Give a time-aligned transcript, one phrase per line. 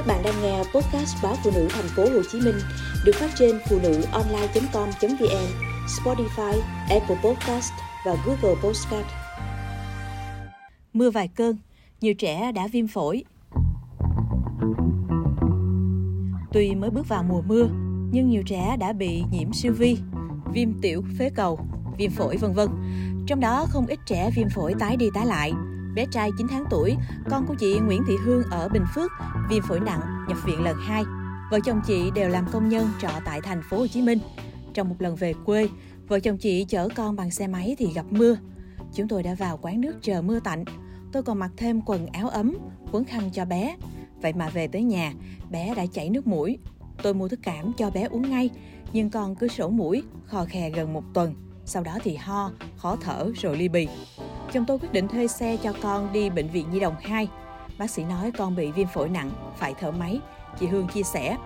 [0.00, 2.54] Các bạn đang nghe podcast báo phụ nữ thành phố Hồ Chí Minh
[3.04, 5.46] được phát trên phụ nữ online.com.vn,
[5.86, 7.72] Spotify, Apple Podcast
[8.06, 9.06] và Google Podcast.
[10.92, 11.56] Mưa vài cơn,
[12.00, 13.24] nhiều trẻ đã viêm phổi.
[16.52, 17.68] Tuy mới bước vào mùa mưa,
[18.12, 19.98] nhưng nhiều trẻ đã bị nhiễm siêu vi,
[20.52, 21.58] viêm tiểu phế cầu,
[21.98, 22.68] viêm phổi vân vân.
[23.26, 25.52] Trong đó không ít trẻ viêm phổi tái đi tái lại,
[25.94, 26.96] Bé trai 9 tháng tuổi,
[27.30, 29.10] con của chị Nguyễn Thị Hương ở Bình Phước,
[29.48, 31.04] viêm phổi nặng, nhập viện lần 2.
[31.50, 34.18] Vợ chồng chị đều làm công nhân trọ tại thành phố Hồ Chí Minh.
[34.74, 35.68] Trong một lần về quê,
[36.08, 38.36] vợ chồng chị chở con bằng xe máy thì gặp mưa.
[38.94, 40.64] Chúng tôi đã vào quán nước chờ mưa tạnh.
[41.12, 42.54] Tôi còn mặc thêm quần áo ấm,
[42.92, 43.76] quấn khăn cho bé.
[44.22, 45.12] Vậy mà về tới nhà,
[45.50, 46.58] bé đã chảy nước mũi.
[47.02, 48.50] Tôi mua thức cảm cho bé uống ngay,
[48.92, 51.34] nhưng con cứ sổ mũi, khò khè gần một tuần.
[51.64, 53.88] Sau đó thì ho, khó thở rồi ly bì.
[54.52, 57.28] Chồng tôi quyết định thuê xe cho con đi bệnh viện Nhi đồng 2.
[57.78, 60.20] Bác sĩ nói con bị viêm phổi nặng, phải thở máy.
[60.60, 61.36] Chị Hương chia sẻ.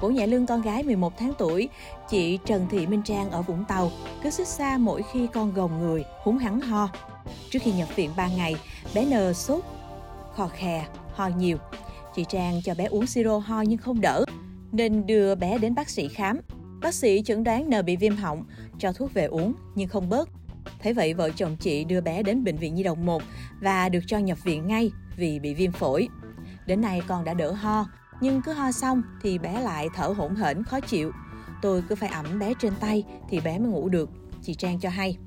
[0.00, 1.68] Cổ nhẹ lưng con gái 11 tháng tuổi,
[2.08, 3.90] chị Trần Thị Minh Trang ở Vũng Tàu
[4.22, 6.88] cứ xích xa mỗi khi con gồng người, húng hắn ho.
[7.50, 8.56] Trước khi nhập viện 3 ngày,
[8.94, 9.64] bé N sốt,
[10.34, 11.56] khò khè, ho nhiều.
[12.14, 14.24] Chị Trang cho bé uống siro ho nhưng không đỡ,
[14.72, 16.40] nên đưa bé đến bác sĩ khám.
[16.80, 18.44] Bác sĩ chẩn đoán N bị viêm họng,
[18.78, 20.28] cho thuốc về uống nhưng không bớt.
[20.82, 23.22] Thế vậy vợ chồng chị đưa bé đến bệnh viện Nhi đồng 1
[23.60, 26.08] và được cho nhập viện ngay vì bị viêm phổi.
[26.66, 27.86] Đến nay con đã đỡ ho,
[28.20, 31.12] nhưng cứ ho xong thì bé lại thở hổn hển khó chịu.
[31.62, 34.10] Tôi cứ phải ẩm bé trên tay thì bé mới ngủ được,
[34.42, 35.18] chị Trang cho hay.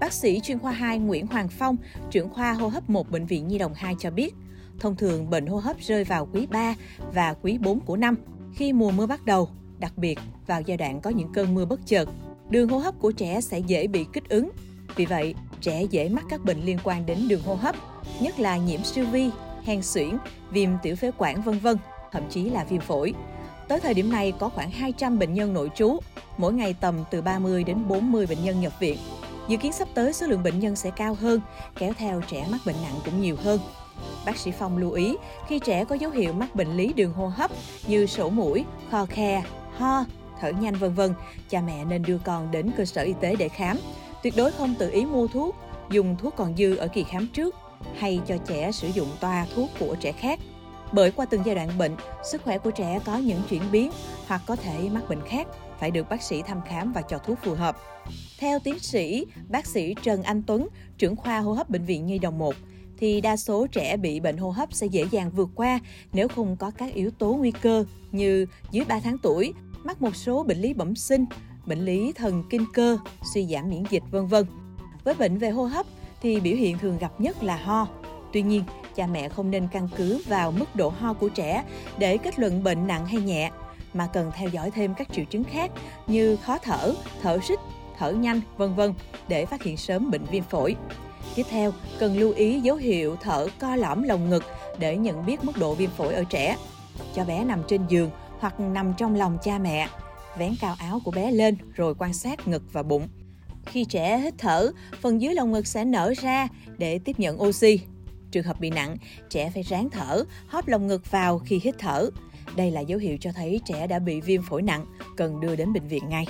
[0.00, 1.76] Bác sĩ chuyên khoa 2 Nguyễn Hoàng Phong,
[2.10, 4.34] trưởng khoa hô hấp 1 bệnh viện Nhi đồng 2 cho biết,
[4.80, 6.74] thông thường bệnh hô hấp rơi vào quý 3
[7.14, 8.16] và quý 4 của năm,
[8.54, 11.80] khi mùa mưa bắt đầu, đặc biệt vào giai đoạn có những cơn mưa bất
[11.86, 12.08] chợt.
[12.50, 14.50] Đường hô hấp của trẻ sẽ dễ bị kích ứng,
[14.96, 17.76] vì vậy, trẻ dễ mắc các bệnh liên quan đến đường hô hấp,
[18.20, 19.30] nhất là nhiễm siêu vi,
[19.64, 20.16] hen suyễn,
[20.50, 21.76] viêm tiểu phế quản vân vân,
[22.12, 23.14] thậm chí là viêm phổi.
[23.68, 25.98] Tới thời điểm này có khoảng 200 bệnh nhân nội trú,
[26.38, 28.98] mỗi ngày tầm từ 30 đến 40 bệnh nhân nhập viện.
[29.48, 31.40] Dự kiến sắp tới số lượng bệnh nhân sẽ cao hơn,
[31.78, 33.60] kéo theo trẻ mắc bệnh nặng cũng nhiều hơn.
[34.26, 35.16] Bác sĩ Phong lưu ý,
[35.48, 37.50] khi trẻ có dấu hiệu mắc bệnh lý đường hô hấp
[37.86, 39.44] như sổ mũi, kho khe,
[39.76, 40.04] ho,
[40.40, 41.14] thở nhanh vân vân,
[41.48, 43.76] cha mẹ nên đưa con đến cơ sở y tế để khám
[44.22, 45.56] Tuyệt đối không tự ý mua thuốc,
[45.90, 47.54] dùng thuốc còn dư ở kỳ khám trước
[47.96, 50.40] hay cho trẻ sử dụng toa thuốc của trẻ khác.
[50.92, 51.96] Bởi qua từng giai đoạn bệnh,
[52.30, 53.90] sức khỏe của trẻ có những chuyển biến
[54.26, 55.46] hoặc có thể mắc bệnh khác,
[55.78, 57.76] phải được bác sĩ thăm khám và cho thuốc phù hợp.
[58.38, 60.68] Theo tiến sĩ bác sĩ Trần Anh Tuấn,
[60.98, 62.54] trưởng khoa hô hấp bệnh viện Nhi đồng 1,
[62.98, 65.80] thì đa số trẻ bị bệnh hô hấp sẽ dễ dàng vượt qua
[66.12, 69.52] nếu không có các yếu tố nguy cơ như dưới 3 tháng tuổi,
[69.84, 71.24] mắc một số bệnh lý bẩm sinh,
[71.66, 72.98] bệnh lý thần kinh cơ,
[73.34, 74.46] suy giảm miễn dịch vân vân.
[75.04, 75.86] Với bệnh về hô hấp
[76.20, 77.88] thì biểu hiện thường gặp nhất là ho.
[78.32, 81.64] Tuy nhiên, cha mẹ không nên căn cứ vào mức độ ho của trẻ
[81.98, 83.50] để kết luận bệnh nặng hay nhẹ,
[83.94, 85.70] mà cần theo dõi thêm các triệu chứng khác
[86.06, 87.58] như khó thở, thở rít,
[87.98, 88.94] thở nhanh, vân vân
[89.28, 90.76] để phát hiện sớm bệnh viêm phổi.
[91.34, 94.44] Tiếp theo, cần lưu ý dấu hiệu thở co lõm lồng ngực
[94.78, 96.56] để nhận biết mức độ viêm phổi ở trẻ.
[97.14, 99.88] Cho bé nằm trên giường hoặc nằm trong lòng cha mẹ
[100.38, 103.08] vén cao áo của bé lên rồi quan sát ngực và bụng.
[103.66, 104.70] Khi trẻ hít thở,
[105.00, 106.48] phần dưới lồng ngực sẽ nở ra
[106.78, 107.80] để tiếp nhận oxy.
[108.30, 108.96] Trường hợp bị nặng,
[109.30, 112.10] trẻ phải ráng thở, hóp lồng ngực vào khi hít thở.
[112.56, 114.84] Đây là dấu hiệu cho thấy trẻ đã bị viêm phổi nặng,
[115.16, 116.26] cần đưa đến bệnh viện ngay.